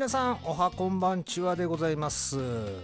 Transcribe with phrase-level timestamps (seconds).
[0.00, 2.38] 皆さんおはこんばんちはでございます。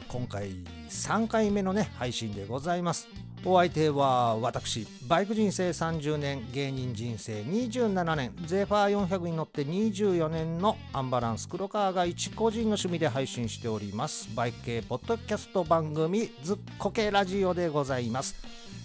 [0.06, 0.50] 今回
[0.90, 3.08] 3回目のね配信でございます。
[3.42, 14.28] お相手は私バイク人生30年芸人人生27年ゼファー400に乗って24年のアンバランス黒川が一個人の趣味で配信しております。
[14.36, 18.36] バイク系ポッドキャスト番組ずっこけラジオでございます、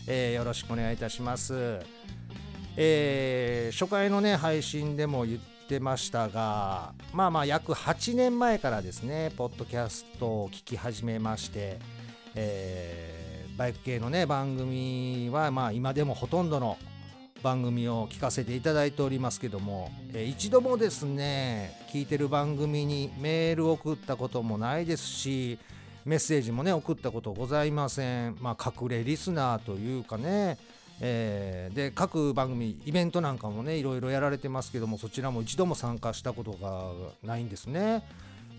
[0.07, 1.81] えー、よろしくお願いいたします。
[2.77, 5.39] えー、初回のね配信でも言っ
[5.71, 11.79] てましたがまあまあ約8年前からですねポッドキャストを聞き始めまして、
[12.35, 16.77] えー、バイク系のね番組はまあ今でもほとんどの
[17.41, 25.57] 番組を聞かせていただいておりますけども、えー、一度もですね聞いてる番組にメールを送ったこともないですし
[26.03, 28.35] メッセージもね送ったことございません。
[28.41, 30.57] まあ隠れリスナーというかね
[31.03, 36.91] えー、で各番組イベントなんかもねいろいろやられてますけどもそちらも一度も参加したことが
[37.23, 38.03] ないんですね、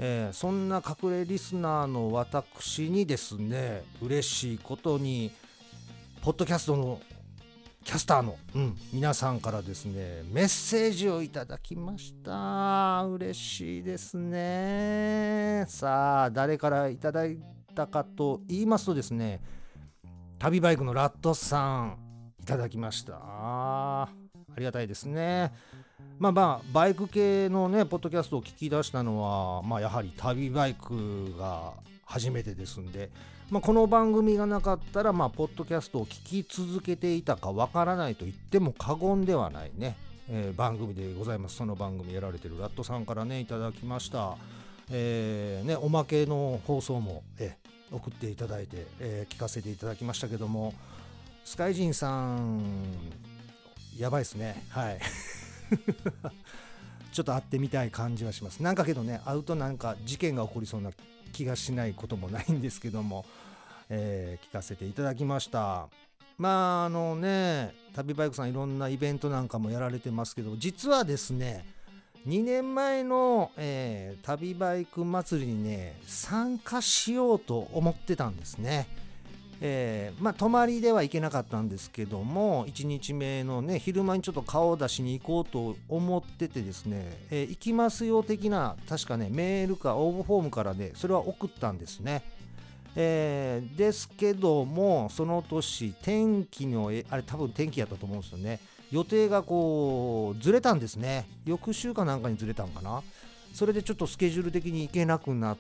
[0.01, 5.31] えー、そんな隠れリスナーの私にですね嬉しいことに
[6.23, 7.01] ポッドキャストの
[7.85, 13.05] キャスターの、うん、皆さんからですねメッセージをいただきました。
[13.07, 15.65] 嬉しいですね。
[15.69, 17.39] さあ誰からいただい
[17.75, 19.41] たかと言いますとですね
[20.39, 22.12] 旅バイクのラットさん。
[22.43, 23.15] いただきました。
[23.23, 24.09] あ
[24.59, 25.53] りがたいですね。
[26.19, 31.73] まあまあバイク系のねポッドキャストを聞き出したのはまあやはり旅バイクが
[32.05, 33.11] 初めてですんで、
[33.49, 39.97] まあ、この番組がなかったらまあポッドキャストを聞き続けていたかわからないと言っても過言ではないね、
[40.29, 41.57] えー、番組でございます。
[41.57, 44.37] その番組やられてるラットさんからねいただきました。
[44.91, 47.57] えーね、おまけの放送も、え
[47.93, 50.75] 送っていただいて、えー、聞かせていただきましたけども、
[51.45, 52.63] スカイジンさん、
[53.99, 54.65] やばいですね。
[54.71, 55.01] はい。
[57.13, 58.63] ちょっと会ってみたい感じはします。
[58.63, 60.91] なんかけどね、会うとなんか事件が起こりそうな
[61.33, 63.25] 気がしないこともないんですけども、
[63.89, 65.89] えー、聞かせていただきました。
[66.39, 71.67] まああのね、旅バイクさんいろんなイベントなんかもやられてますけど、実はですね、
[72.27, 78.87] 2年前の、えー、旅バイク祭りにね、参加しようと思ってたんですね。
[79.65, 92.23] えー、まあ泊まりでは行けなかったんですけども1日目のね昼間にちょっと顔を出しに行こうと思っててですね、えー、行きますよ的な確かねメールか応募フォームからで、ね、それは送ったんですね。
[92.95, 98.59] えー、ですけどもその年天気のあれ多分天気やったと思うんですよね。
[98.91, 101.27] 予定がこうずれたんですね。
[101.47, 103.03] 翌週かなんかにずれたんかな。
[103.55, 105.59] それでちょっとスケジュール的に行けなくなっ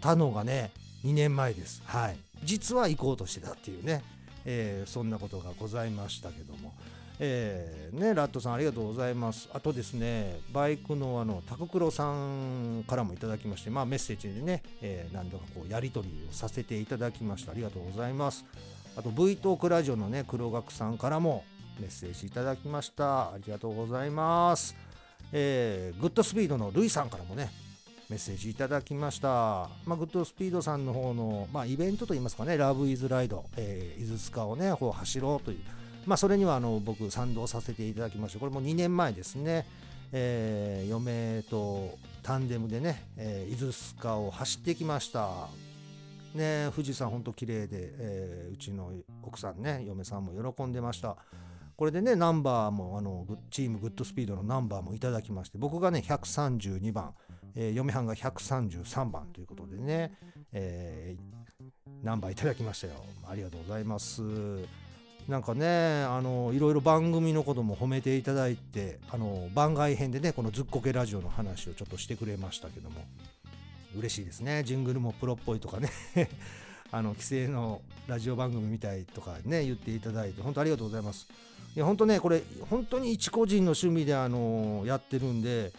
[0.00, 0.70] たのがね
[1.04, 1.82] 2年前です。
[1.84, 2.25] はい。
[2.42, 4.02] 実は行こうとしてたっていうね、
[4.44, 6.72] えー、そんなことがございましたけども、
[7.18, 9.48] えー、ね、ラットさんありがとうございます。
[9.52, 17.52] あとですね、バイクのあの、タククロさんからもいただきまして、まあメッセージでね、えー、何度かこうやり取りをさせていただきました。
[17.52, 18.44] ありがとうございます。
[18.96, 21.44] あと V トークラジオのね、黒学さんからも
[21.80, 23.32] メッセージいただきました。
[23.32, 24.76] ありがとうございます。
[25.32, 27.50] えー、グッドスピードのルイさんからもね、
[28.08, 29.28] メッセージいただきました。
[29.84, 35.58] まあ、グッドスピードさんの方の、まあ、イベントといいますかね、ラブイズライド、えー、伊豆塚をね、こう走ろうという、
[36.06, 39.66] まあ、それにはあの僕、賛同させていただきまして、これも2年前ですね、
[40.12, 45.48] えー、嫁とタンデムでね、えー、伊豆塚を走ってきました。
[46.34, 51.16] ね、富士山本当綺麗で、えー、うちの奥さんね、嫁さんも喜んでました。
[51.76, 57.12] これでね、ナンバーも、あの、チームグッドスピードのナンバーもいただきまして、僕がね、132番、
[57.56, 60.12] えー、嫁はんが133番ということでね、
[60.52, 62.94] えー、ナンバーいただきましたよ。
[63.26, 64.22] ありがとうございます。
[65.26, 73.00] なんかね、あの、いろいろ番組のことも褒めていただいて、あの、番外編でね、このずっこけラジオの話をちょっとしてくれましたけども、
[73.96, 74.62] 嬉しいですね。
[74.62, 75.90] ジングルもプロっぽいとかね
[76.92, 81.26] あの、規制のラジオ番組みたいとかね、言っていただいて、本当ありがとうございます。
[81.74, 85.72] いや、本当ね、これ、本当に一個人の趣味で、あの、やってるんで、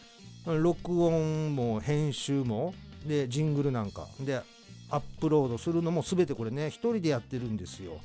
[0.56, 2.74] 録音も編集も
[3.06, 4.42] でジングルなんかで
[4.90, 8.00] アップロードするのも全てこれね一人でやってるんですよ。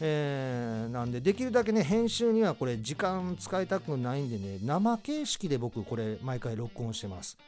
[0.00, 7.38] えー、なんでできるだけね編集にはこれ時間使いたくないんでね生形式で僕これ毎回録音してます。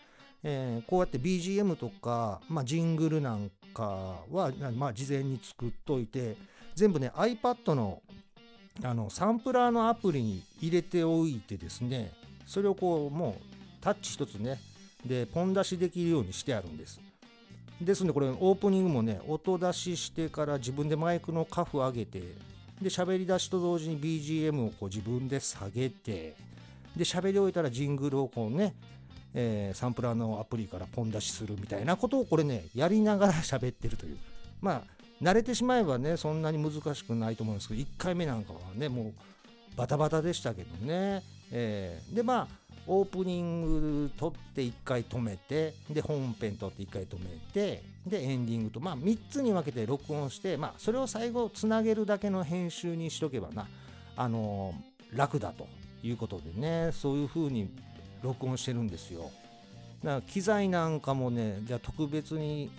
[0.44, 6.36] えー、こうやって BGM とか、まあ、ジングルなんかは、まあ、事前に作っといて
[6.76, 8.02] 全部ね iPad の
[8.84, 12.12] あのサンプラーのアプリに入れておいてですね
[12.46, 14.60] それをこうもうタッチ一つね
[15.04, 17.00] でポン出しできるようにしてあるんです。
[17.80, 22.20] ですのでこれオープニングもね音出ししてから自分でマイクのカフ上げて
[22.82, 26.34] で喋り出しと同時に BGM をこう自分で下げて
[26.96, 28.74] で喋り終えたらジングルをこうね
[29.34, 34.18] えー、サンプラーのアプリからポン出しするみたいなことをこれねやりながら喋ってるという。
[34.60, 34.82] まあ
[35.22, 39.12] 慣れてしまえばねそんなに難しくないと思うんですけど1回目なんかはねもう
[39.76, 53.68] バタバタでしたけどね、えー、でまあオープニング撮って1回止めてで本編撮って1回止めてでエンディングとまあ3つに分けて録音してまあそれを最後つなげるだけの編集にしとけばな
[54.16, 54.74] あの、
[55.14, 55.68] 楽だと
[56.02, 57.68] いうことでねそういう風に
[58.22, 59.30] 録音してるんですよ。
[60.02, 62.70] だから機材なんかもねじゃあ特別に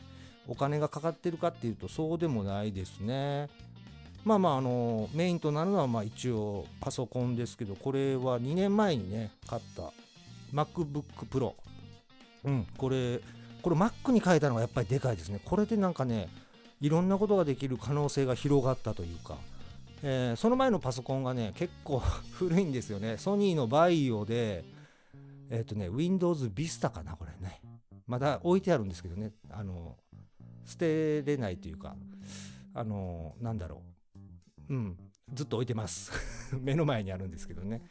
[0.48, 3.50] お金がかかってるかっていうとそうでもないですね。
[4.26, 9.92] まあまああのメインとなるのはまあ一応パソコンですけどこれは2年前にね買った
[10.54, 11.54] MacBook Pro
[12.44, 12.68] うん。
[12.78, 13.20] これ
[13.62, 15.40] これ Mac に変えたのがやっぱりでかいですね。
[15.44, 16.30] これでなんかね
[16.82, 19.38] いろんなことができる可能性が広がったというか、
[20.02, 22.00] えー、その前のパソコンがね結構
[22.32, 23.18] 古いんですよね。
[23.18, 24.64] ソニーのバイオで
[25.50, 27.62] えっ、ー、とね Windows Vista かなこれね。
[28.08, 29.32] まだ置いてあるんですけどね。
[29.50, 29.98] あの
[30.66, 31.96] 捨てれないというか。
[32.74, 33.82] あのなんだろ
[34.70, 34.74] う。
[34.74, 34.98] うん。
[35.34, 36.12] ずっと置いてます。
[36.62, 37.82] 目の前にあるんですけどね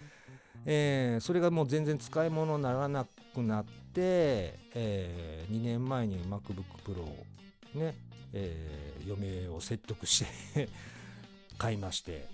[0.67, 7.27] えー、それがもう全然使い物にならなくなって、えー、2年前に MacBook Pro を
[7.75, 7.95] ね、
[8.33, 10.25] えー、嫁を説得し
[10.55, 10.69] て
[11.59, 12.27] 買いまして、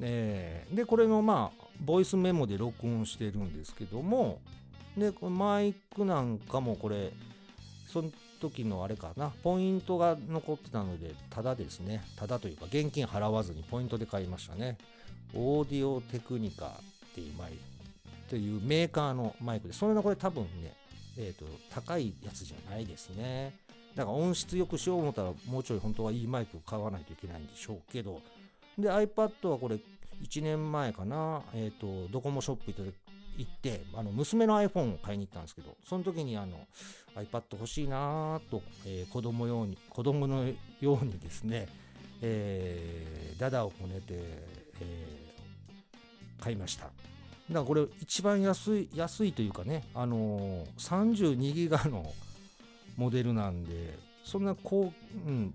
[0.00, 4.40] えー、でこれのまあボイスメモで録音してるんですけども
[4.96, 7.12] でこマイクなんかもこれ
[7.86, 12.02] その時のあれかなポイントが残ってたのでただですね。
[12.16, 14.76] ただというか現金払わずにポイントで買いましたね。
[15.34, 16.72] オーディオテクニカ
[17.16, 17.52] っていうマイ
[18.28, 19.68] というメーカーのマイク。
[19.68, 20.74] でそれのこれ多分ね、
[21.16, 23.54] えーと、高いやつじゃないですね
[23.94, 26.58] だから音質良くしよう思ったらもうちょい本当はいいマイク。
[26.58, 28.20] を買わないといけないんでしょうけど
[28.78, 29.76] で iPad はこれ
[30.22, 32.72] 1年前かな、えっ、ー、とドコモショップ
[33.38, 36.66] 行ってあの娘の iPhone を買いに行ったんですけどその時にあの
[37.16, 40.44] iPad 欲しいなぁと、えー、子供用に子供の
[40.80, 41.68] ようにですね、
[42.22, 45.25] えー、ダダをこねて、えー、
[46.46, 46.84] 買いました。
[46.84, 46.92] だか
[47.50, 52.12] らこれ一番安い安いというかね、あのー、32ギガの
[52.96, 54.92] モデルなんでそんなこ
[55.26, 55.54] う、うん、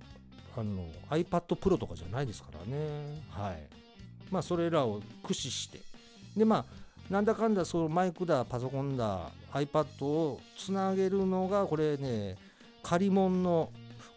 [0.57, 3.23] あの iPad Pro とかじゃないですからね。
[3.29, 3.67] はい。
[4.29, 5.79] まあそれらを駆使して。
[6.35, 6.65] でまあ
[7.09, 12.35] なんだかんだそのマイクだパソコンだ iPad をつなげるのがこれね
[12.83, 13.71] 借り物の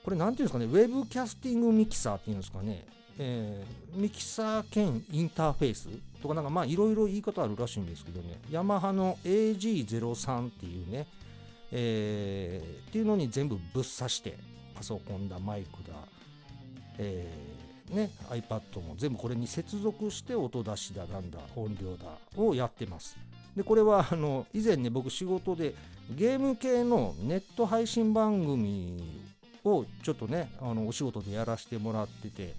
[0.04, 2.84] これ何ていうんですかねウェブキャスティングミキサーっていうんですかね。
[3.16, 5.88] えー、ミキサー兼インターフェース
[6.24, 8.40] とかなんかまあいろいろ言い方あるらしいんですけどね。
[8.50, 11.06] ヤマハの AG03 っていうね、
[11.70, 14.38] えー、っていうのに全部ぶっ刺して
[14.74, 15.94] パソコンだマイクだ、
[16.96, 22.06] えー、ね iPad も全部これに接続して音出しだなんだ音量だ
[22.36, 23.18] をやってます。
[23.54, 25.74] でこれはあの以前ね僕仕事で
[26.10, 29.28] ゲーム系のネット配信番組
[29.62, 32.54] をちょっとねあのお仕事でやらせてもらってて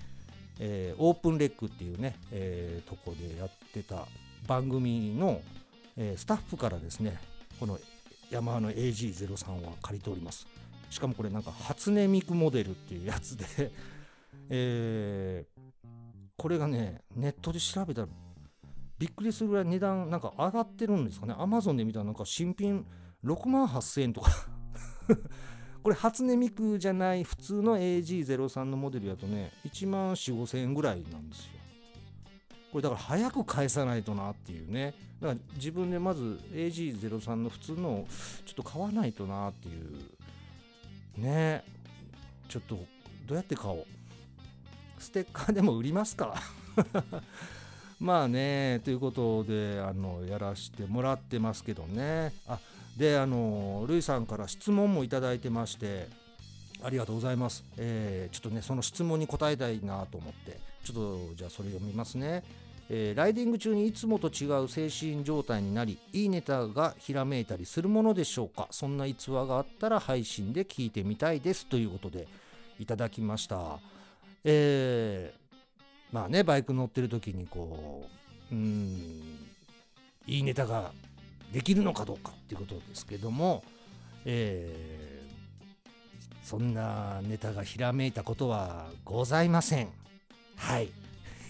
[0.59, 4.07] えー、オープンレックっていうね、えー、とこでやってた
[4.47, 5.41] 番組の、
[5.97, 7.19] えー、スタッフからですね
[7.59, 7.79] この
[8.29, 10.47] ヤマハの AG03 は借りております。
[10.89, 13.45] しかもこれなんか初音ミクモデルっていうやつで
[14.49, 15.91] えー、
[16.37, 18.07] これがねネットで調べたら
[18.97, 21.35] びっくりするぐらい値段なんか上がってるんですかね。
[21.37, 22.85] アマゾンで見たらなんか新品
[23.23, 24.31] 6万8000円とか。
[25.85, 31.51] これ初音ミクじゃない普通の AG03 のモデルやとね1万4 5千円ぐらいなんですよ。
[32.71, 34.95] これだから早く返さないとなっていうね。
[35.21, 38.07] だから自分でまず AG03 の普通の
[38.47, 39.71] ちょっと買わないとなってい
[41.19, 41.63] うね。
[42.49, 42.79] ちょっと
[43.27, 43.85] どうやって買おう。
[44.97, 46.33] ステッカーでも売りますか
[48.01, 52.33] まあねということであのやらしてもらってますけどね。
[52.47, 52.57] あ
[52.97, 56.07] であのルイさんから質問もいただいてまして
[56.83, 60.95] ありがとうございます、えー、ちょっとねその質問に答えたいなと思ってちょっ
[61.29, 62.43] とじゃあそれ読みますね。
[62.87, 68.67] えー、ライディング中にいつもと違う精神状態になりいいネタがひらめいたりするものでしょうか？
[68.69, 71.65] そんな逸話があったら配信で聞いてみたいです。
[71.65, 72.27] ということで
[72.79, 73.79] いただきました。
[74.43, 78.07] えー、まあねバイク乗ってる時にこ
[78.51, 79.47] ううん
[80.27, 80.91] いいネタが
[81.51, 83.63] できるのかどうかっていうことですけども、
[84.25, 89.89] えー、そんなネタがひらめいたことはございません。
[90.55, 90.89] はい。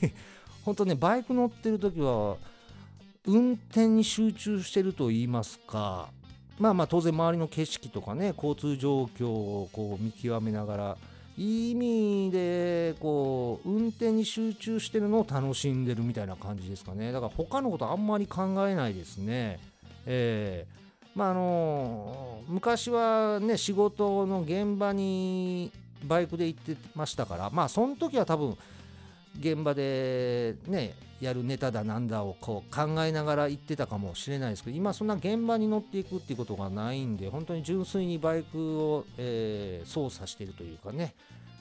[0.63, 2.37] 本当ね、バイク乗ってる時は、
[3.25, 6.09] 運転に集中してると言いますか、
[6.59, 10.97] まあまあ当然周りの景色とかね、交通状況をこう見極めながら、
[11.37, 19.59] いい意味でこう運転に集中してるのを楽しんでるみたいな感じですかねだから他のことあんまり考えないですね
[20.05, 20.65] え
[21.15, 25.71] まああの昔はね仕事の現場に
[26.03, 28.57] バイクで行ってましたからまあその時は多分
[29.39, 41.15] 現場でねやるネタだなんだをこう考えながら行ってたかもしれないですけど今そんな現場に乗っていくっていうことがないんで本当に純粋にバイクを、えー、操作してるというかね、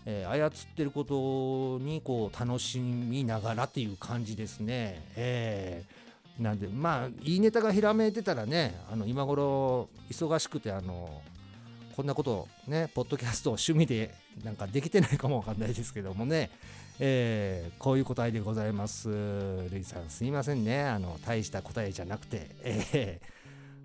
[0.07, 5.03] えー、操ってることにこう楽しみながらっていう感じですね。
[5.17, 6.04] えー
[6.39, 11.23] なんでまあいいネタがひらめいてたらねあの今頃忙しくてあの
[11.95, 14.13] こんなことねポッドキャストを趣味で
[14.43, 16.51] なんかできてないかもわかんないですけどもね、
[16.99, 19.09] えー、こういう答えでございます。
[19.09, 20.83] ルイさんすいませんね。
[20.83, 23.21] あの大した答えじゃなくて、え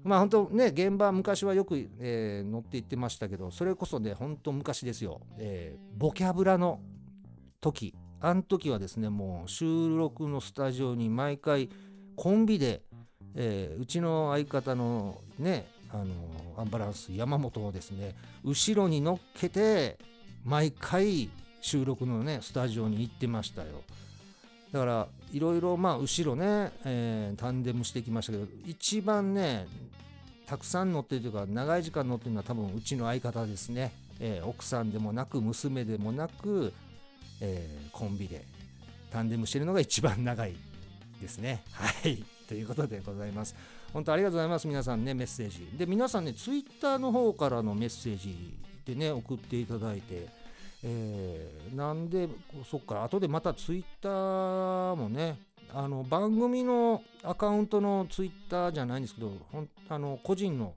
[0.03, 6.79] ー、まあ本当ね現場昔はよく、えー、乗って行ってましたけどそれこそね本当昔ですよ、えー、ボキャブラの
[7.62, 7.94] 時。
[8.22, 11.70] あの時はですねもう収録のスタジオに毎回
[12.20, 12.82] コンビで、
[13.34, 16.06] えー、うちの相方のねあの
[16.58, 19.98] アンバランス山本をですね後ろに乗っけて
[20.44, 21.30] 毎回
[21.62, 23.70] 収録のねスタジオに行ってましたよ。
[24.74, 29.66] だからいろいろまあ後ろね、えー、タンデムしてきましたけど一番ね
[30.46, 36.74] たくさん乗ってるというか長い時間乗ってるのは多分うちの相方ですね、えー、奥さんでもなく娘でもなく、
[37.40, 38.44] えー、コンビで
[39.10, 40.69] タンデムしてるのが一番長い。
[41.20, 41.64] ですね。
[41.72, 42.24] はい。
[42.48, 43.56] ということでございます。
[43.94, 44.68] 本当ありがとうございます。
[44.68, 45.68] 皆さんね、メッセージ。
[45.78, 50.28] で、皆さんね、ツイッターの方からのメッセージでね、送っていただいて、
[50.84, 52.28] えー、なんで、
[52.70, 55.40] そっか、後でまたツイッターもね、
[55.74, 60.74] あの番組のアカウントのツイッターじゃないんですけど、ほんあの個人の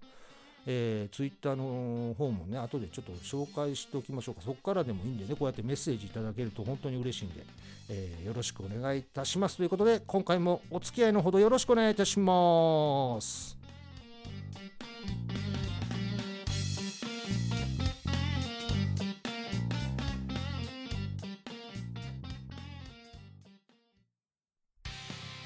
[0.66, 4.42] えー、ツイッターの方もね、後でちょっと紹介しておきましょうか。
[4.42, 7.44] そこからでもいいんでね、こうやってメッセージいただけると本当に嬉しいんで、
[7.88, 9.56] えー、よろしくお願いいたします。
[9.56, 13.56] ということで、今回もお付き合いのほどよろしくお願いいたします。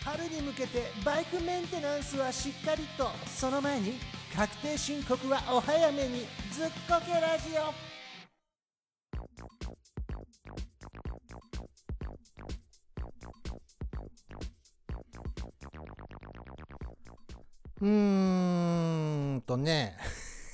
[0.05, 3.95] 春に向けてバイクメンテナンスはしっかりとその前に
[4.37, 6.27] 確定申告はお早めに。
[6.53, 7.73] ずっこけラジオ。
[17.81, 19.97] うーんとね。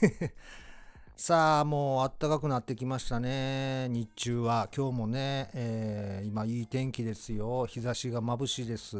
[1.16, 3.88] さあもうあったかくなってきましたね。
[3.88, 4.68] 日中は。
[4.76, 7.66] 今日もね、えー、今いい天気ですよ。
[7.66, 8.96] 日差しが眩しいです。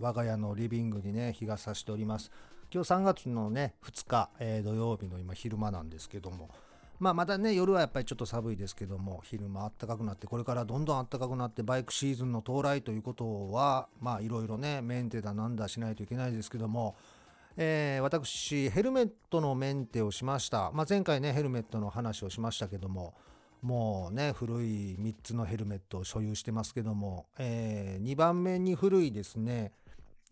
[0.00, 2.32] 我が家のリビングにね日が差しております。
[2.74, 6.50] 今日3月のね2日、えー、土曜日の今昼間なんですけども
[6.98, 16.96] まあまたね夜はやっぱりちょっと寒いですけども昼間暖かくなってこれからどんどん暖かくなってバイクシーズンの到来ということはまあいろいろねメンテだなんだしないといけないですけども
[17.56, 23.14] えー、私ヘルメットのメンテをしました、まあ、前回ねヘルメットの話をしましたけども
[23.62, 29.70] もうね古い3つのヘルメットを所有してますけども、えー、2番目に古いですね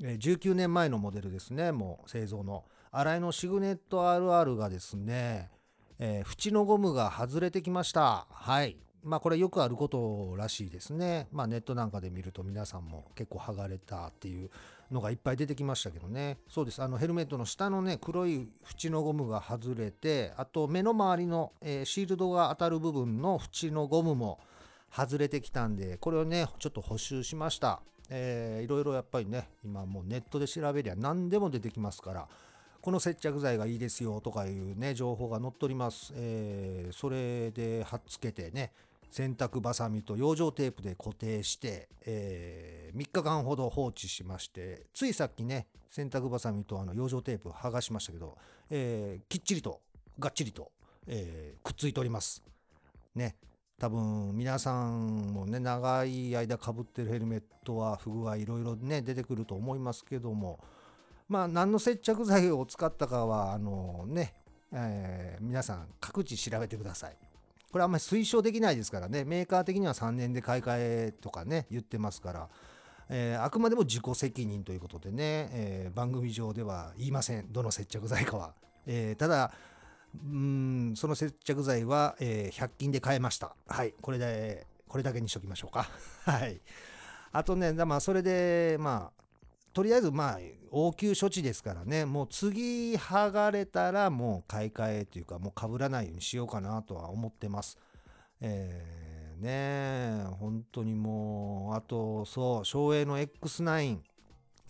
[0.02, 2.64] 19年前のモデルですね、もう製造の。
[2.90, 5.50] 新井のシグネット RR がですね、
[5.98, 8.26] えー、縁のゴムが外れてきました。
[8.30, 8.76] はい。
[9.04, 11.28] まあこれよくあることらしいですね。
[11.32, 14.50] まあネットなんかで見ると皆さんも結構剥がれたっていう
[14.90, 16.38] のがいっぱい出てきましたけどね。
[16.48, 16.82] そうです。
[16.82, 24.40] あのヘルメットの下のね、黒い縁のゴムが外れて、あと目の周りの、えー、シールドが当たる部分の縁のゴムも
[24.90, 27.82] 外れてきたんで、これをね、ちょっと補修しました。
[28.14, 32.28] えー、いろいろやっぱりね今もうネットで調べりゃ何でも出てきますから
[32.82, 38.72] この接着剤がいいですよとかいうね情報が載っております、えー、それで貼っつけてね
[39.10, 48.36] 洗濯バサミと養生テープで固定して、えー、3日間ほど放置しましてついさっきね洗濯バサミとあの養生テープ剥がしましたけど、
[48.70, 49.80] えー、きっちりと
[50.18, 50.70] がっちりと、
[51.06, 52.42] えー、くっついております。
[53.14, 53.36] ね。
[53.82, 60.60] 多分皆さんもね長い間かぶってるヘルメットは不具合いろいろね出てくると思いますけども
[61.28, 64.34] まあ何の接着剤を使ったかはあのね、
[64.72, 67.16] え、皆さん各自調べてください。
[67.72, 72.48] これあんまり推奨できないですからねメーカー的には3年で買い替えとかね言ってますから、
[73.10, 78.54] え、あくまでも自己責任ということでね、え、番組上では言いませんどの接着剤かは。
[78.86, 79.50] え、ただ
[80.14, 83.54] うんその接着剤は、えー、100均で買えました。
[83.66, 83.94] はい。
[84.00, 85.88] これでこれだけにしときましょうか。
[86.24, 86.60] はい。
[87.32, 89.22] あとねまあそれでまあ
[89.72, 90.38] とりあえずまあ
[90.70, 92.04] 応急処置ですからね。
[92.04, 97.78] もう次剥がれたらもう買い替えというかもうかぶらないようにしようかなとは思ってます。
[98.40, 103.98] えー、ね本当にもうあとそう省エの X9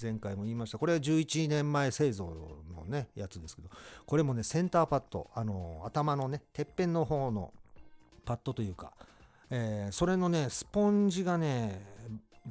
[0.03, 0.79] 前回も言いました。
[0.79, 3.69] これは11年前製造のねやつですけど
[4.05, 7.53] これもねセンターパッドあの頭のねてっぺんの方の
[8.25, 8.93] パッドというか、
[9.51, 11.85] えー、それのねスポンジがね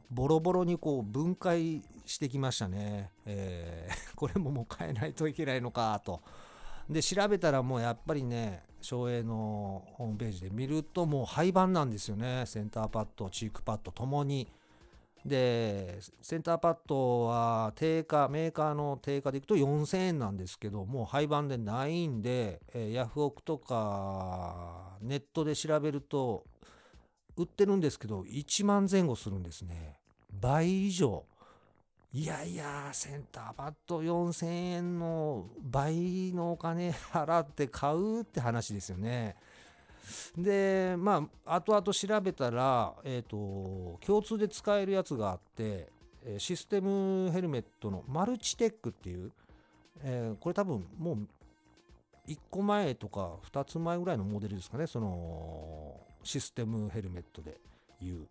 [0.10, 6.22] ボロボロにこう分解してきましたね、えー、 これももう変えないといけないのかと。
[6.90, 12.46] で調べたらもうやっぱりね省エのホームページで見るともう廃盤なんですよね。
[12.46, 14.48] センターパッドチークパッドともに。
[15.26, 26.44] でセンターパッドは定価メーカーの定価でいくと4000円なんですけどもう廃盤でないんで、えー、ヤフオクとかネットで調べると
[27.38, 29.98] 売ってるんですけど1万前後するんですね。
[30.32, 31.24] 倍以上。
[32.14, 39.38] いやいやセンターパッド4000円の倍のお金払って買うって話ですよね。
[40.38, 45.90] でまあ後々調べたら、えーと、共通で使えるやつがあって
[46.38, 49.32] システムヘルメットのマルチテックっていう、
[50.04, 51.28] えー、これ多分もう
[52.28, 57.58] 1個前とか2つ前ぐらいのモデルですかねそのシステムヘルメットで
[58.02, 58.28] いう。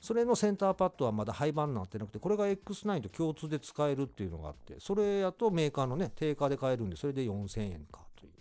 [0.00, 8.32] それのセンターパッドはまだ廃盤になってなくてこれが X9 と共通で使えるっていうのがあってそれやとメーカーのね定価で買えるんでそれで4000円かという。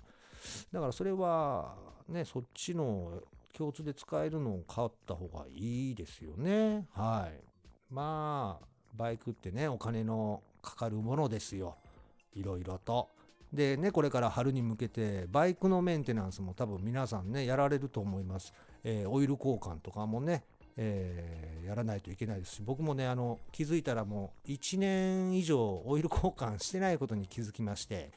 [0.73, 1.73] だからそれは
[2.13, 3.21] ね、そっちの
[3.57, 6.87] 共通で使えるのを買った方がいいですよね。
[6.93, 7.39] はい。
[7.93, 8.65] まあ、
[8.95, 11.75] バイクってね、お金のかかるものですよ。
[12.33, 13.09] いろいろと。
[13.51, 18.53] でね、これから春に向けて、バイクのメンテナンスも多分皆さんね、やられると思います。
[18.83, 20.43] えー、オイル交換とかもね、
[20.75, 28.11] えー、やらないといけないですし、僕もね、あの、気づいたらもう1年以上オイル交換してないことに気づきまして、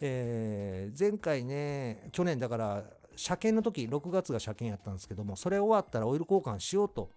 [0.00, 2.84] えー、前回ね、去年だから
[3.16, 7.10] 車検の時、6月が車検やったんですけども、それ終わったらオイル交換しようと、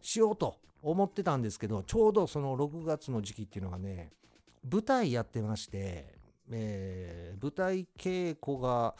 [0.00, 4.12] しようと思ってたんですけど、ちょうどその6月の時期っていうのがね、
[4.70, 6.14] 舞台やってまして、
[6.50, 8.94] えー、舞台稽古が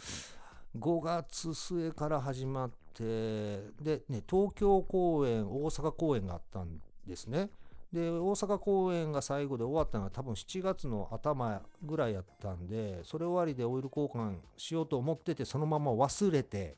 [0.78, 7.50] 5月末から始まって、で、ね、東京公演、大阪公演があったんですね。
[7.92, 16.76] で大阪公演が最後で終わったのは多分7月の頭ぐらいやったんでそれ終わりでオイル交換しようと思っててそのまま忘れて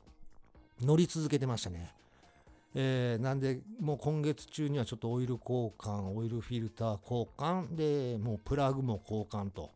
[0.81, 1.93] 乗り続けてましたね。
[2.77, 9.71] えー、なんでもう今月中にはちょっとオイル交換オイルフィルター交換でもうプラグも交換と、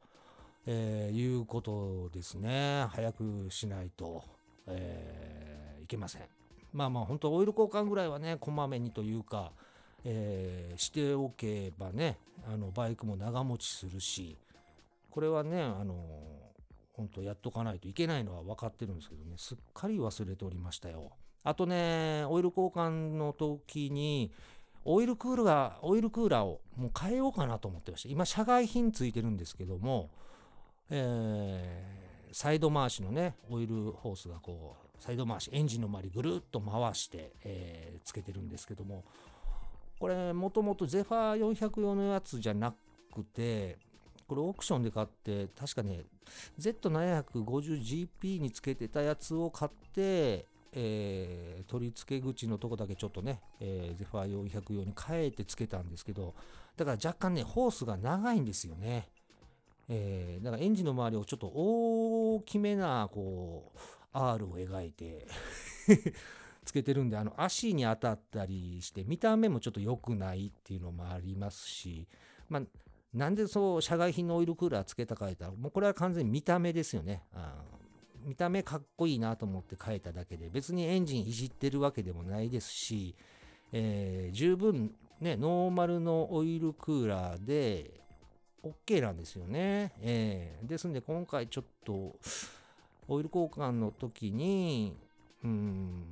[0.66, 4.26] えー、いうことですね早くしないと、
[4.68, 6.24] えー、いけません
[6.74, 9.54] まあまあ本当オイル交換ぐらいはねこまめにというか
[10.06, 14.38] えー、しておけばねあのバイクも長持ちするし
[15.10, 15.96] これはねあの
[16.94, 21.12] 本当やっとかないといけないのは分かってるんですけどねすっかり忘れておりましたよ。
[21.44, 24.32] あとねオイル交換の時に
[24.84, 30.10] オイルクーラーオイルクーラーをもう変えようかなと思ってました今社外品ついてるんですけども、
[30.90, 39.06] えー、サイド回しのねオイルホースがこうサイド回しエンジンの周りぐるっと回して、えー、つけてるんですけども
[40.00, 42.74] これもともとゼファー400用のやつじゃな
[43.14, 43.78] くて
[44.28, 46.04] これオークションで買って確かね
[46.60, 56.34] Z750GP につけてたやつを買って、えー、取り付け口のとこだけちょっとね、えー、ゼファー400用に変えてつけたんですけど
[56.78, 59.10] だから若干ねホースが長いんですよね、
[59.90, 63.80] えー、だからエンジンの周りをちょっと大きめなこう
[64.14, 65.28] R を描いて
[66.70, 72.08] つけてるんであの足に当たったりして見た目もちょっと良くないっていうのもありますし、
[72.48, 72.62] まあ、
[73.12, 77.24] なんでそう社外品のオイルクーラーつけたか言ったらもうこれは完全に見た目ですよね。
[77.34, 77.56] あ
[78.24, 83.16] 見た目かっこいいなと思って変えただけで別にエンジンいじってるわけでもないですし、
[83.72, 88.00] えー、十分ねノーマルのオイルクーラーで
[88.64, 89.94] OK なんですよね。
[90.02, 92.16] えー、ですんで今回ちょっと
[93.08, 94.96] オイル交換の時に
[95.44, 96.04] うん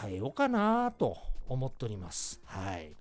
[0.00, 1.16] 変えようかなと
[1.48, 2.40] 思っております。
[2.44, 2.92] はい。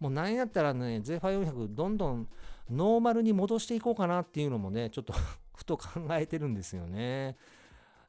[0.00, 2.28] もうなんやったらね、ゼファ400どんどん
[2.70, 5.14] ノーマルに戻していこうかなっていうのもね、ちょっと
[5.54, 7.36] ふと考えてるんですよね。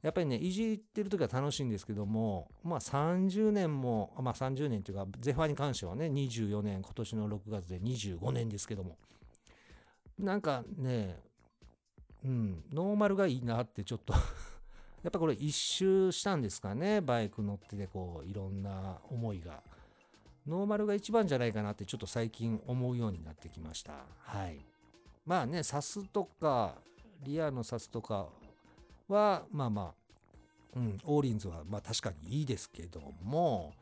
[0.02, 8.98] やっぱりね、いじってる時は楽しいんですけども、まあ30年も、まあ30年っていうか、ゼファーに関してはね、24年、今年の6月で25年ですけども、
[10.20, 11.20] なんかね、
[12.26, 14.14] うん、ノーマルがいいなってちょっと
[15.04, 17.02] やっぱこれ一周したんですかね？
[17.02, 19.62] バイク乗っててこういろんな思いが。
[20.48, 23.94] ノーマルが一番じゃないかなってちょっと最近思うようになってきました。
[24.20, 24.60] はい。
[25.26, 26.76] まあねサスとか
[27.22, 28.28] リアのサスとか
[29.08, 30.04] はまあまあ
[30.76, 33.74] うん、オーリンズはまあ確かにいいですけども、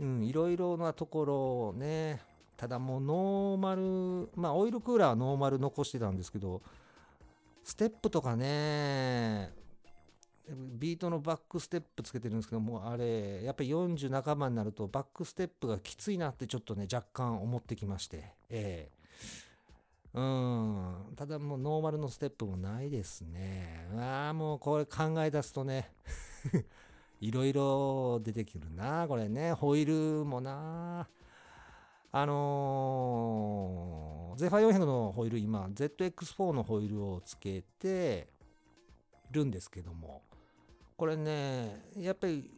[0.00, 1.34] うん、いろいろなところ
[1.68, 2.22] をね
[2.56, 6.62] ただもうノーマルまあオイルクーラーはノーマル残してたんですけど
[7.62, 9.52] ステップとかね
[10.50, 18.34] ビートのバックステップつけてるんですけどもあれやっぱり40半ばになるとバックステップがきついなってちょっとね若干思ってきまして。
[18.48, 18.98] ええ。
[20.14, 20.94] うん。
[21.16, 23.88] ただもうノーマルのステップもないですね。
[23.96, 25.92] ああもうこれ考え出すとね
[27.20, 29.52] いろいろ出てくるなこれね。
[29.52, 31.08] ホイールもな。
[32.10, 38.28] あのー、ゼファー400のホイール今 ZX4 のホイールをつけて
[39.30, 40.22] るんですけども。
[40.98, 42.50] これねやっぱり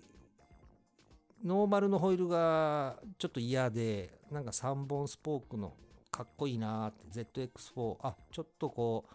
[1.44, 5.74] ノーマルのホイールがちょっと嫌でなんか3本スポークの
[6.10, 9.14] かっこいいなって ZX4 あちょっとこう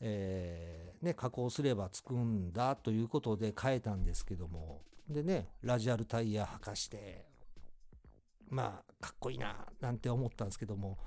[0.00, 7.24] えー、ね加工すればつくんだということで変えたんですけどもでねラジアルタイヤ履かして
[8.50, 10.98] まあかっこいいななんて思ったんですけども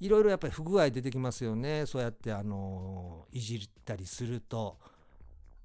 [0.00, 4.95] いろいろやっぱり不具合出てきますよねそうやってあのいじったりすると。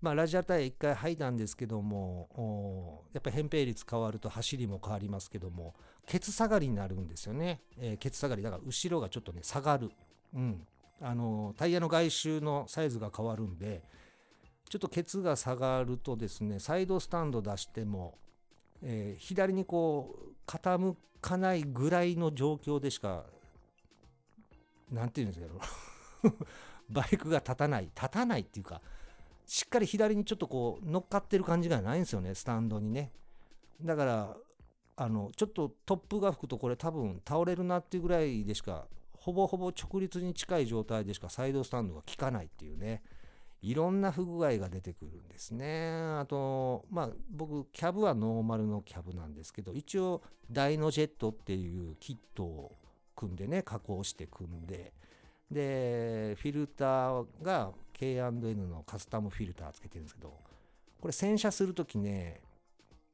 [0.01, 5.75] まあ、ラジアタイヤ1回履いたんですけどもやっぱり扁平率変わると走りも変わりますけども
[6.07, 9.91] ケツ下がりになるんですよね、えー、ケツ下がりだから後ろがちょっとね下がる、
[10.33, 10.67] うん、
[11.01, 13.83] あのタイヤの外周のサイズが変わるんで
[14.69, 18.17] ちょっとケツが下がるとですねサイドスタンド出しても、
[18.81, 23.25] えー、左にこう傾かないぐらいの状況でしか
[24.91, 26.45] 何て言うんですか
[26.89, 27.83] バイクが立たない。
[27.85, 28.81] 立たないっていうか
[29.45, 33.11] しっかり左にちょっとこう乗っかってる感じがないんですよねスタンドにね。
[33.81, 34.37] だから
[34.95, 43.01] あのちょっと突風が吹くとこれ多分倒れるなっていうぐらいでしかほぼほぼ直立に近い状態でしかサイドスタンドが効かないっていうね。
[43.61, 45.91] いろんな不具合が出てくるんですね。
[46.19, 52.75] あとまあ僕キャブはノーマルのキャブなんですけど一応ダイノジェットっていうキットを
[53.15, 54.93] 組んでね加工して組んで。
[55.51, 60.33] でフィルターが K&N のカスタムフィルターつけてるんですけど
[60.99, 62.41] これ洗車する時ね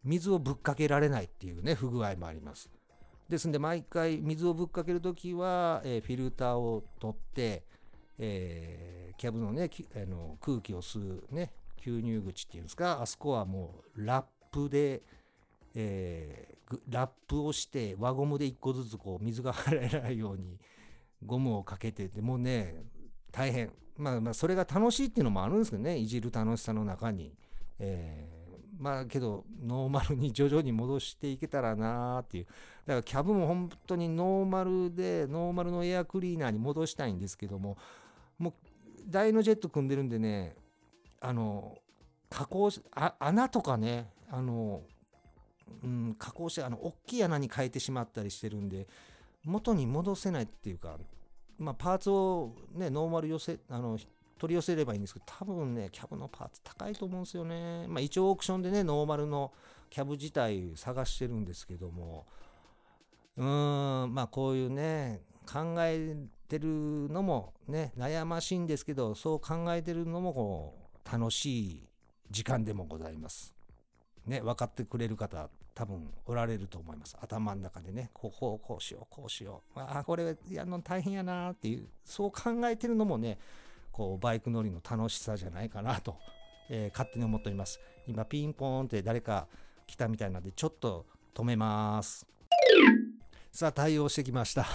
[0.06, 2.70] 水をぶっかけられないっていうね不具合もあります。
[3.28, 7.66] ですんで毎回水をぶっかける時は、えー、フィルターを取って、
[8.18, 11.52] えー、キャブのねあの空気を吸うね
[11.84, 15.02] 吸入口っていうんですかあそこはもうラップで、
[15.76, 20.58] えー、ラップをして輪ゴムで1個ずつこう水が 入らないように
[21.26, 22.86] ゴムをかけててもうね
[23.32, 23.72] 大変。
[23.98, 25.98] まあまあそれが楽しいっていうのもあるんですけどね。
[25.98, 27.34] いじる楽しさの中に、
[27.80, 32.46] えー、まあけどノーマルに徐々に戻していけたらなーっていう。
[32.46, 37.78] だからキャブも本当にノーマルでノーマルのエアクリーナーに戻したいんですけども
[38.40, 38.54] もう
[39.06, 40.56] ダイノジェット組んでるんでね
[41.20, 41.78] あの
[42.30, 44.84] 加工しあ穴とかねあの、
[45.84, 48.88] うん、加工してあの大きい穴に変えてしまったりしてるんで
[49.44, 50.98] 元に戻せないっていうか
[51.58, 53.98] まあ、パーツをね、ノーマル寄せ、あの、
[54.38, 57.88] 取り寄せればいいんですけど、多分ね、キャブのパーツ高いと思うんですよね。
[57.88, 59.52] まあ、一応オークションでね、ノーマルの
[59.90, 62.26] キャブ自体探してるんですけども、
[63.38, 66.16] うーん、まあ、こういうね、考え
[66.48, 66.68] てる
[67.10, 71.88] のもね、悩ましいんですけど、そう考えてるのもこう、楽しい
[72.30, 73.54] 時間でもございます。
[74.26, 77.16] ね、分かってくれる方、多分おられると思います。
[77.22, 79.80] 頭の中でね、こう、こう、こうしよう、こうしよう。
[79.80, 83.38] ああ、これやるの大変やなっていう、そう考えてるのもね、
[83.92, 86.18] こう、バイク乗りの楽しさじゃないかなと、
[86.72, 87.80] えー、勝手に思っております。
[88.08, 89.48] 今、ピンポーンって誰か
[89.86, 92.26] 来たみたいなんで、ちょっと止めます。
[93.52, 94.66] さあ、対応してきました。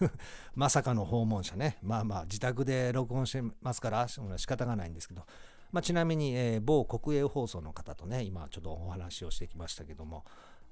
[0.56, 1.78] まさかの訪問者ね。
[1.82, 4.18] まあまあ、自宅で録音してますから、仕
[4.48, 5.24] 方がないんですけど、
[5.70, 10.24] まあ、ちなみに、えー、某国営放送の方とね、今ちょっとお話をしてきましたけども、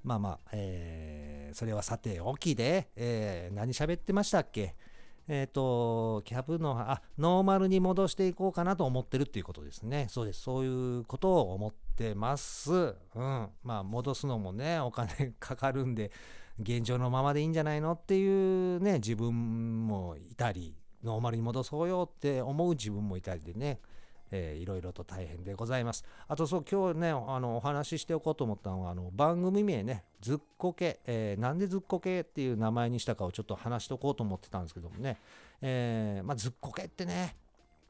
[0.03, 4.75] まあまあ、えー、それはさておきで、えー、何喋ってましたっけ？
[5.29, 10.07] えっ、ー、と、キャブの、あ、ノーマルに戻していこうかなと思ってるっていうことですね。
[10.09, 10.41] そうです。
[10.41, 12.71] そういうことを思ってます。
[12.73, 12.85] う
[13.19, 13.49] ん。
[13.61, 16.11] まあ、戻すのもね、お金かかるんで、
[16.61, 23.81] 現状のままでいいんじゃないのっていうね、自分もいたり、ノーマルに戻そうよって思う自分もいたりでね、
[24.31, 26.05] えー、いろいろと大変でございます。
[26.27, 35.17] あとそう今日ねあのお話ししておこうと思ったのはあの番組名ねずっこけ、えー、なんでずっこけっていう名前にしたかをちょっと話しておこうと思ってたんですけどもね、
[35.61, 37.35] えー、まあ、ずっこけってね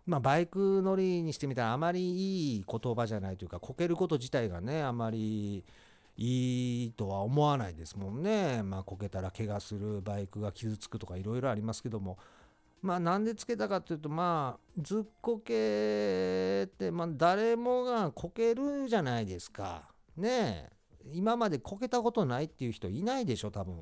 [0.08, 5.65] まあ、バイク乗りにしてみたらあまりいい言葉じゃないというかこけること自体がねあまり
[6.17, 8.63] いいとは思わないですもんね。
[8.63, 12.17] まあ、こけたら怪我するバイクが傷つくとかいろいろありますけども
[12.81, 19.89] まあなんでつけたかっていうとまあずっこけってまあ誰もがこけるじゃないですか。
[20.15, 20.77] ねえ。
[21.13, 23.75] 今までこけたことないっていう人いないでしょ多分。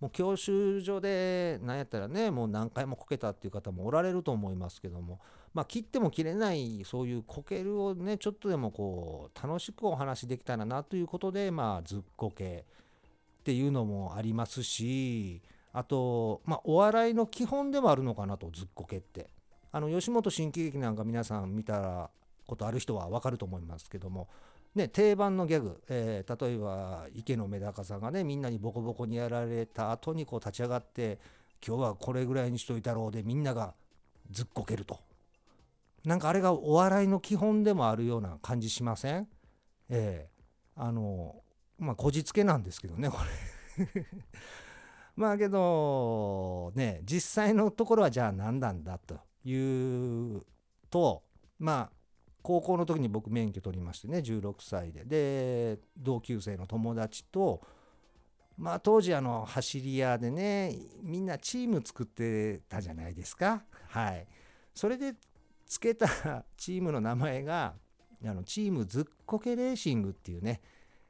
[0.00, 5.20] もう教習所でなんやったらねもう何回もこけたっていう方もおられると思いますけども。
[5.54, 12.64] まあ切っても切れないそういうこけるをねちょっとでもこう楽しくお話できたらなということでまあずっこけ
[13.40, 15.40] っていうのもありますし
[15.74, 19.28] あとまあお笑いの基本でもあるのかなとずっこけって。
[19.72, 22.08] あの吉本新喜劇なんか皆さん見た
[22.46, 24.28] ことある人は分かると思いますけども。
[24.74, 31.20] ね、定番のギャグ、えー、例えば池のメダカさんがねみんなにボコボコにやられた後にこう立ち上がって
[31.64, 33.74] 今日はこれぐらいにしといたろうでみんなが
[34.32, 34.98] ずっこけると。
[36.04, 39.28] なんかあれがお笑いの基本でもあるような感じしません？
[39.88, 41.36] ええー、あの
[41.78, 43.18] まあこじつけなんですけどねこ
[43.78, 43.86] れ。
[45.16, 50.42] まあけどね実際のところはじゃあ何なんだという
[50.90, 51.22] と
[51.58, 51.96] まあ
[52.42, 55.04] 高校の時に僕免許取りましてね16歳で。
[55.04, 57.62] で同級生の友達と
[58.56, 63.64] まあ当時あの走り屋でねみんなチーム作ってたじゃないですか。
[63.88, 64.26] はい。
[64.74, 65.14] それで
[65.66, 67.74] つけたチームの名前が
[68.24, 70.60] あのチームずっこけレーシングっていうね。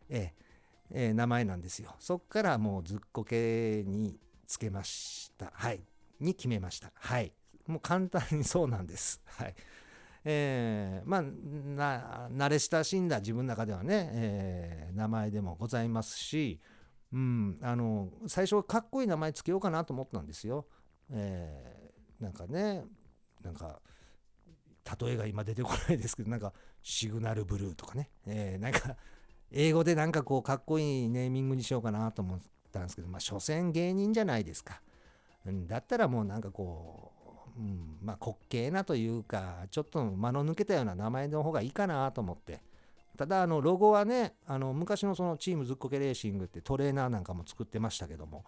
[0.08, 0.43] ええ。
[0.90, 1.94] え名前なんですよ。
[1.98, 5.50] そっからもうずっこけにつけました。
[5.54, 5.82] はい。
[6.20, 6.92] に決めました。
[6.94, 7.32] はい。
[7.66, 9.20] もう簡単にそうなんです。
[9.26, 9.54] はい。
[10.26, 16.60] えー、まあな慣れ親しんだ自分の中ではね、えー、名前でもございますし、
[17.12, 20.66] うん、あの最初はかっこいい名前つけようかなと思ったんですよ。
[21.10, 22.84] えー、なんかね
[23.42, 23.82] なんか
[25.00, 28.96] 例えが今出てこないですけどなんかシグナルブルーとかね、えー、なんか
[29.56, 32.40] 英語でなんかこうかっこいいネーミングにしようかなと思っ
[32.72, 34.80] たんですけどまあ所詮芸人じゃないですか。
[35.46, 37.14] うん、だったらもうなんかこう
[37.56, 42.60] うん、まあ滑稽なというかちょっと間の抜けたような名前の方がいいかなと思って
[43.16, 48.44] ただあのロゴはねあの昔のそのチームずっこけレーシングってトレーナーなんかも作ってましたけども、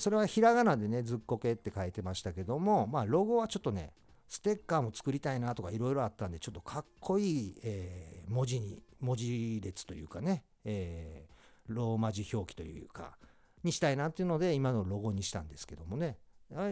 [0.00, 3.92] それはひらがなでねずっこけって書いてましたけどもまあロゴはちょっとね
[4.28, 13.16] ステッカーも作りたいなとかいろいろあったんでちょっとかっこいい、えー、文字に文字列というかね、えー、ローマ字表記というか
[13.62, 16.18] にしたいなっていうので今のロゴにしたんですけどもね。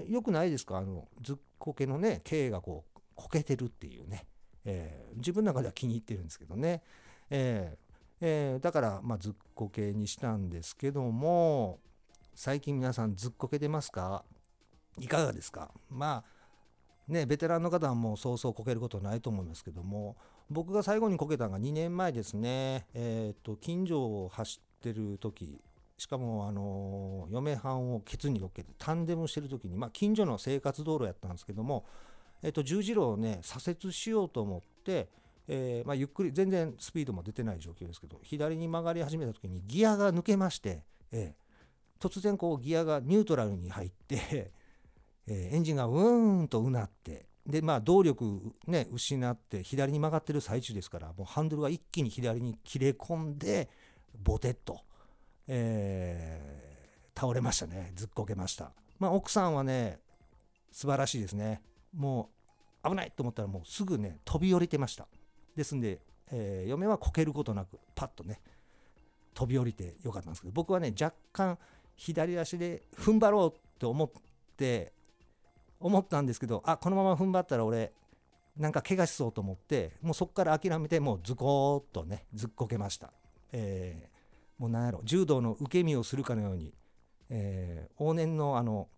[0.09, 0.77] よくないですか？
[0.79, 4.27] あのずっこけのね毛がこうこけてるっていうね、
[4.65, 6.83] えー、自分の中では気に入ってるんですけどね、
[7.31, 11.81] えーえー、だから、まあ、ずっこけにしたんですけども
[12.35, 14.25] 最近皆さんずっこけてますか？
[15.01, 15.73] いかがですか？
[15.89, 20.17] まあねベテランの方はもうそうそうこけることないと思いますけども
[20.51, 22.87] 僕が最後にこけたのが2年前ですね。
[22.95, 25.61] えっ、と近所を走ってる時
[25.99, 31.85] しかも、あの嫁はんをケツに乗っけてタンデムしてる時に、まあ、近所の生活道路やったんですけども、
[32.43, 35.09] えっと、十字路をね左折しようと思って、
[35.47, 44.51] えー、まあ、ゆっくり全然スピードも出てない状況ですけど左に曲がり始めた時にギアが抜けまして、えー、突然こうギアがニュートラルに入って
[45.27, 53.69] えー、エンジンがうーんとうなってでまあ動力ね失って左に曲がってる最中ですからもうハンドルが一気に左に切れ込んで
[54.15, 54.81] ボテッと。
[55.49, 57.93] えー、倒れましたね。
[57.97, 58.73] ずっこけました。
[58.99, 59.99] まあ奥さんはね
[60.71, 61.61] 素晴らしいですね。
[61.93, 62.31] も
[62.85, 65.09] う危ないと思ったらもうすぐね飛び降りてました。
[65.57, 66.01] ですんで、
[66.31, 68.41] えー、嫁はこけることなくパッとね
[69.35, 71.59] 飛び降りてよかったんですけど僕はね若干
[71.97, 74.11] 左足で踏ん張ろうって思っ
[74.57, 74.93] て
[75.83, 77.93] 思ったんですけどあこのまま踏ん張ったら俺
[78.57, 83.13] なんか怪我しそうと思ってもうそこから諦めてもうズコーっとねずっこけました、
[83.53, 84.11] え
[84.59, 86.73] もう何やろ柔道の受け身をするかのように、
[87.31, 88.89] えー、往年のあの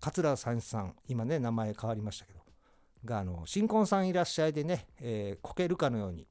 [0.00, 2.40] 桂三さん今ね名前変わりましたけど
[3.04, 6.26] があの新婚さんいらっしゃいでね、えー、こけるかのように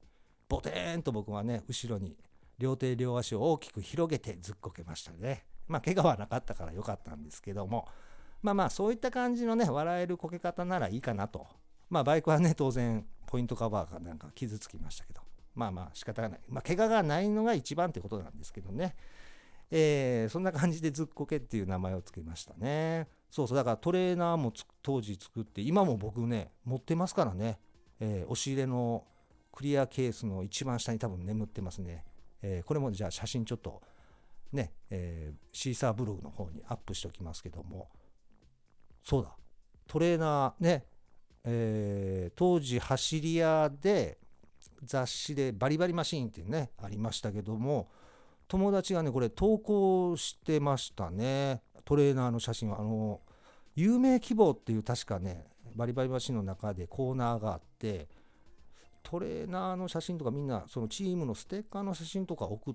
[0.48, 2.16] ボテーンと僕はね後ろに
[2.58, 5.44] 両手両足を大きく広げてずっこけましたね。
[5.68, 7.86] まあ怪我はなかったから良かったんですけども
[8.42, 11.46] まあまあそういった感じのね笑えるこけ方ならいいかなと
[11.88, 15.20] まあバイクはね当然ポイントカバーがなんか傷つきましたけど
[15.54, 16.40] まあまあ仕方がない。
[16.48, 18.96] まあ怪我がないのが一番ってことなんですけどね。
[19.70, 23.06] えー、そんな感じでずっこけっていう名前を付けましたね。
[23.30, 27.60] そうそう、だからトレーナーも当時作って、今も僕ね、持ってますからね。
[28.00, 29.04] えー、押し入れの
[29.52, 32.04] クリアケースの一番下に多分眠ってますね。
[32.42, 33.80] えー、これもじゃあ写真ちょっと
[34.52, 37.90] ね、えー、シーサーブログの方にアップしておきますけども、
[39.02, 39.36] そうだ、
[39.86, 40.84] トレーナーね、
[41.44, 44.18] えー、当時走り屋で、
[44.82, 47.90] 雑誌でバリバリマシーンっていうねありましたけども
[48.48, 51.62] 友達がねこれ投稿してましたね。
[51.84, 52.80] トレーナーの写真は。
[52.80, 53.20] あの
[53.76, 58.08] 有名希望っていう確かねバリバリマシンの中でコーナーがあって
[59.04, 62.74] トレーナーの写真とかみんなそのチームのステッカーの写真とか送っ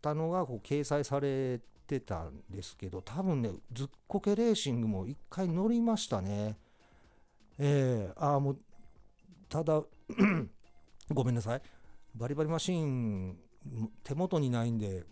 [0.00, 6.58] たのがこう掲載されってたんですけど多分ねずっこけレーシングも一回乗りましたね。
[7.58, 8.58] えー、ああもう
[9.48, 9.82] ただ
[11.14, 11.62] ごめんなさい。
[12.16, 13.38] バリバリマシーン
[14.02, 15.04] 手元にないんで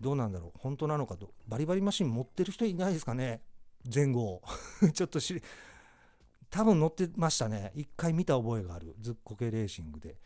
[0.00, 0.58] どうなんだろう。
[0.58, 3.42] 本当なのかとバリバリマシン持ってる人いないですかね。
[3.92, 4.42] 前後
[4.94, 5.42] ちょっと知り
[6.48, 7.72] 多分乗ってましたね。
[7.74, 8.94] 一回見た覚えがある。
[9.00, 10.16] ずっこけレーシングで。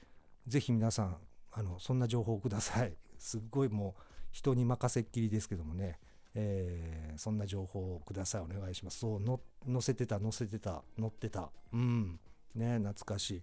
[0.46, 1.16] ぜひ皆さん
[1.52, 2.94] あのそんな情報をください。
[3.18, 5.98] すっごいもう人に任せっきりですけどもね、
[6.34, 8.40] えー、そんな情報をください。
[8.42, 8.98] お願いします。
[8.98, 11.50] そうの載せてた載せてた乗ってた。
[11.72, 12.20] うん。
[12.54, 13.42] ね懐かしい。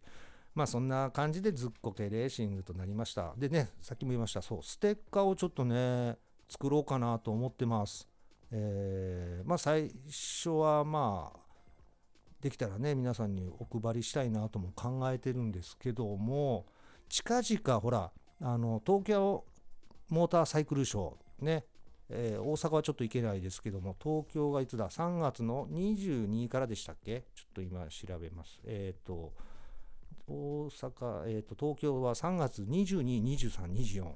[0.56, 3.34] まあそんな感じでずっこけレーシングとなりました。
[3.38, 4.42] でねさっきも言いました。
[4.42, 6.18] そうステッカーをちょっとね
[6.50, 8.08] 作ろうかなと思ってます。
[8.52, 11.40] えー、まあ最初はまあ
[12.42, 16.66] できたらね皆さんにお配りしたいなとも考えてるんですけども
[17.10, 19.44] 近々ほらあの東京
[20.10, 21.66] モーターサイクルショーね、
[22.10, 27.26] えー、大阪はちょっと行けないですけども東京がいつだ？3月の22からでしたっけ？
[27.36, 28.60] ちょっと今調べます。
[28.66, 29.34] えっ、ー、と
[30.28, 34.12] 大阪、えーと、東京は3月22、23、24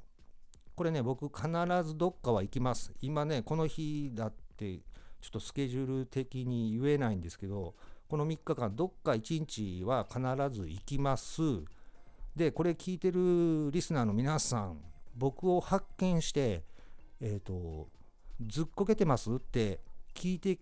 [0.76, 1.48] これね僕必
[1.84, 2.94] ずどっかは行きます。
[3.02, 4.80] 今ねこの日だって
[5.22, 7.76] ちょっとスケジュール的に言えないんですけど
[8.10, 10.20] この3日間どっか1日は必
[10.54, 11.42] ず行きます。
[12.36, 16.64] でこれ聞いてるリスナーの皆さん僕を発見して
[17.20, 17.90] えっ、ー、と
[18.46, 19.80] ずっこけてますって
[20.16, 20.60] 聞いて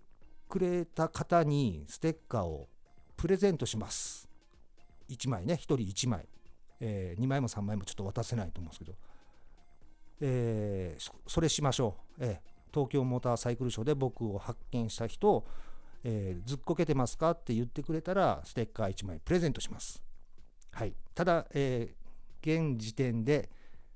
[0.48, 2.68] くれた方にステッカーを
[3.16, 4.28] プレゼントします。
[5.08, 6.28] 1枚ね1人1枚、
[6.80, 8.94] えー、2枚も3枚もちょっと渡せないと思うんですけど、
[10.20, 15.44] えー、それしましょう、えー、東京モーターサイクルショーで僕を発見した人、
[16.04, 20.02] えー、ずっこけてますかって言ってくれたらステッカー1枚プレゼントします。
[20.72, 23.50] はい、ただ、えー、現時点で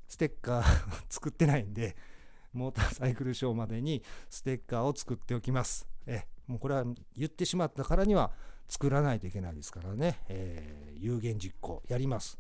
[0.09, 0.65] ステッカー
[1.09, 1.97] 作ってないんで
[2.53, 5.89] モーターサイクルショーまでにステッカーを作っておきます。
[6.07, 6.85] えもうこれは
[7.17, 8.31] 言ってしまったからには
[8.69, 12.39] 作らないといけないですからね、えー、有言実行やります。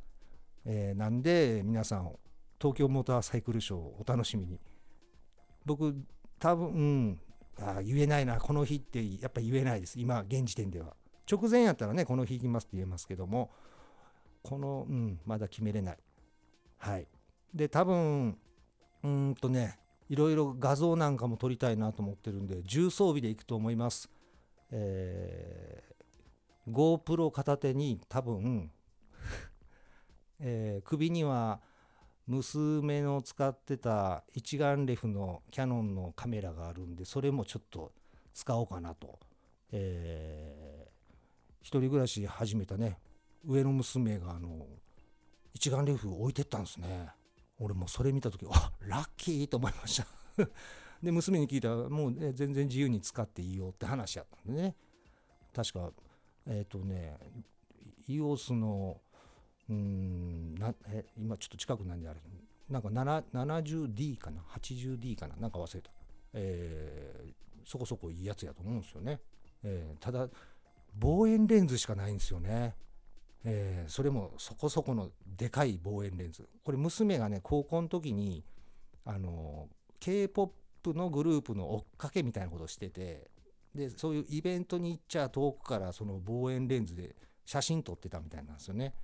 [0.65, 2.15] えー、なんで皆さん
[2.61, 4.61] 東京モーターサイクルショーをお楽しみに。
[5.65, 5.97] 僕
[6.39, 7.21] 多分、うん、
[7.59, 10.95] あ言えないなこの日ってやっぱ言えないです今現時点では。
[11.31, 13.51] 直前やったらねこの日行きますって言えますけども
[14.43, 15.99] この、うん、まだ決めれない。
[16.79, 17.07] はい。
[17.55, 18.37] で、多分、
[19.03, 24.11] うんとね、いろいろ画像なんかも撮りたいなと思ってるんで、重装備でいくと思います。
[24.71, 28.71] えー、GoPro 片手に多分
[30.41, 31.61] えー、首には
[32.27, 37.93] 娘の使ってた一眼レフのキヤノンのカメラがあるんで、それもちょっと
[38.33, 39.21] 使おうかなと。
[39.71, 40.91] えー、
[41.61, 42.99] 一人暮らし始めたね、
[43.45, 44.67] 上の娘があの
[45.53, 47.11] 一眼レフ置いてったんですね
[47.59, 50.07] 俺もそれ見た時あラッキーと思いました。
[51.03, 54.77] で娘に聞いたらもう、ね、全然自由に使っていいよって話やったんでね。
[55.53, 55.93] 確か
[56.47, 57.19] えっ、ー、とね
[58.09, 59.01] EOS の
[59.69, 62.21] うんなえ今ちょっと近くなんであれ
[62.69, 65.37] なんか 70D かな？80D かな？
[65.37, 65.91] なんか忘れた、
[66.33, 69.21] えー、そこそこいいやつやと思うんですよね、
[69.63, 70.29] えー、ただ
[70.95, 72.75] 望遠レンズしかないんですよね。
[73.45, 76.49] えー、それもそこそこのでかい望遠レンズ。
[76.65, 78.45] これ娘がね高校の時に
[79.05, 79.69] あの
[80.01, 80.53] k p o
[80.83, 83.31] p のグループの追っかけみたいなことをしてて
[83.75, 88.95] でそういうイベントに行っちゃ遠くからその望遠レンズで写真撮ってたみたいなんですよね。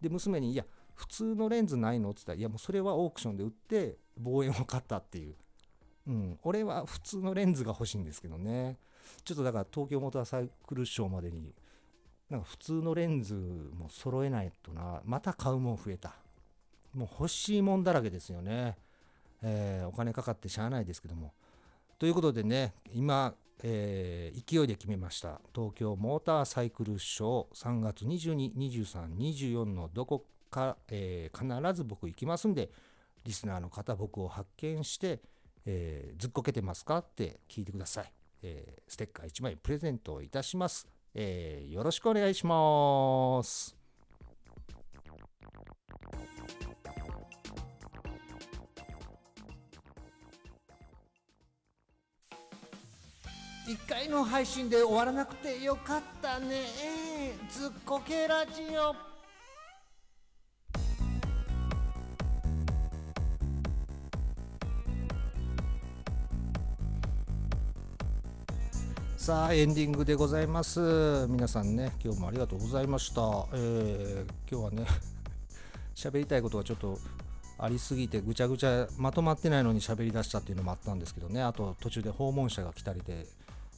[0.00, 5.36] で娘に「いや普通のレンズないの?」って言ったら「いやもうそれはオークションで売って望遠を買った」っていう。
[6.06, 8.78] うん、俺は普通のレンズが欲しいんですけどね。
[9.24, 11.54] ちょっとだから東京モーターサイクルショーまでに
[12.30, 15.00] なんか普通のレンズも揃えないとな。
[15.04, 16.14] また買うもん増えた。
[16.94, 18.76] もう欲しいもんだらけですよね、
[19.42, 21.32] えー、お金かかってしゃあないですけども。
[21.98, 25.40] ということでね今、えー、勢いで決めました。
[25.54, 27.54] 東京モーターサイクルショー。
[27.54, 32.70] 3月222324のどこか、えー、必ず僕行きますんで
[33.24, 35.20] リスナーの方僕を発見して、
[35.66, 38.12] えー、ずっこけてますかって聞いてください、
[38.42, 40.97] えー、ステッカー1枚プレゼントいたします。
[41.20, 43.74] えー、よろしくお願いします。
[53.66, 56.62] 1回の配信で終わらなくてよかったね
[57.50, 59.07] ずっこけラジオ
[69.28, 71.26] さあエンディングでございます。
[71.28, 73.20] 皆さんね今日もありがとうございました、
[73.52, 74.86] えー、今日はね
[75.94, 76.98] 喋りたいことがちょっと
[77.58, 81.42] ありすぎてぐちゃぐちゃまとまってないのに喋りだしたっていうのもあったんですけどね。
[81.42, 83.26] あと途中で訪問者が来たりで、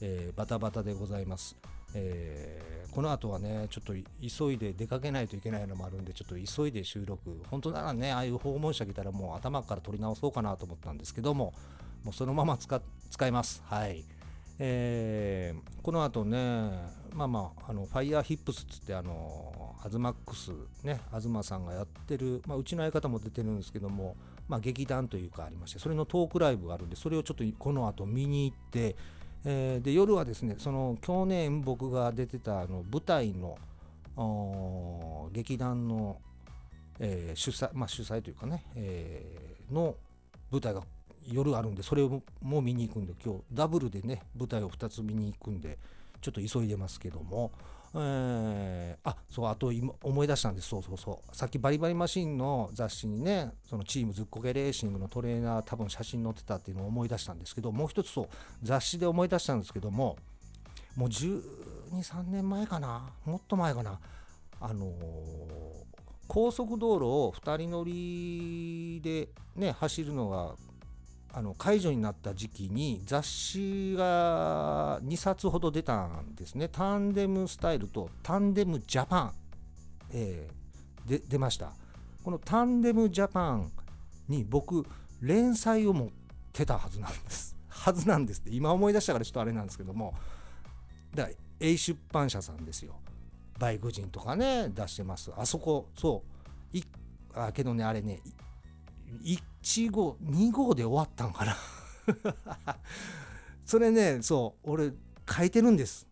[0.01, 1.57] えー、バタバタでございます、
[1.95, 7.43] えー、この後はねちょっと急いで出かけないといけないのもあるんでちょっと急いで収録。
[7.51, 11.55] 本当ならねああいう訪問者来たらもう頭から取り直そうかなと思ったんですけども
[12.05, 12.81] もうそのまま使
[13.11, 13.61] 使います。
[13.65, 14.05] はい。
[14.63, 16.71] えー、この後ね、
[17.15, 20.53] まあまあ、あのファイヤーヒップスっつって、あのアズマックス、
[20.85, 24.17] ね、東さんがやってる、まあ、うちの相方も出てるんですけども、
[24.49, 28.97] まあ、劇団というかありまして、それのトークライブがあるんで、それをちょっとこの後見に行って、
[29.47, 33.57] えー、で夜はですね、その去年僕が出てたあの舞台の
[35.33, 36.19] 劇団の、
[36.99, 39.95] えー、主催、まあ、主催というかね、えー、の
[40.51, 40.83] 舞台が
[41.31, 45.79] 夜あるんでそれをもう見に行くんで今日ダブルでね舞台を2つ見に行くんで
[46.21, 47.51] ちょっと急いでますけども、
[47.95, 50.69] えー、あそうあと今思い出したんです。
[50.69, 51.37] そうそうそう。
[51.37, 58.29] さっきバリバリマシンの雑誌にねそのチームずっこけレーシングのトレーナー多分写真載ってたっていうのを思い出したんですけどもう一つそう
[58.63, 60.19] 雑誌で思い出したんですけども
[60.95, 63.11] もう123年前かな？
[63.25, 63.99] もっと前かな？
[64.61, 64.91] あのー、
[66.29, 70.55] 高速道路を2人乗りでね走るのが
[71.33, 76.69] あの解除になった時期に雑誌が2冊ほど出たんですね。
[76.69, 79.33] タンデムスタイルとタンデムジャパン、
[80.13, 81.73] えー、で出ました。
[82.25, 83.71] このタンデムジャパン
[84.29, 84.85] に僕
[85.21, 86.09] 連載を持っ
[86.53, 87.57] てたはずなんです。
[87.69, 90.15] はずなんですって今思い出したからちょっとあれなんですけども
[91.15, 92.95] だから A 出版社さんですよ。
[93.59, 95.31] バイク人とかね出してます。
[95.37, 96.25] あそこそ
[96.73, 96.83] うい
[97.35, 98.21] あけどねあれね
[99.23, 101.57] 1号2号で終わったんかな。
[103.65, 104.93] それねそう俺
[105.29, 106.07] 書いてるんです。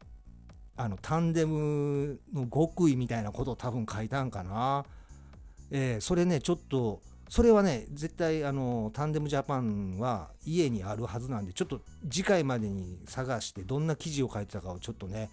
[0.76, 4.84] あのタンデムの極意みたいなことを多分書いたんかな。
[5.70, 15.28] えー、それねちょっとそれはね絶対あのタンデムジャパンは家にあるはずなんでちょっと次回までに探してどんな記事を書いてたかをちょっとね、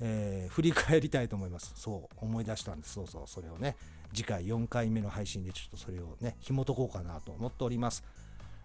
[0.00, 1.72] えー、振り返りたいと思います。
[1.76, 2.94] そう思い出したんです。
[2.94, 3.76] そうそうそれをね。
[4.12, 8.02] 次回4回目の配信でちょっとそれをね紐解こうかなと思っております。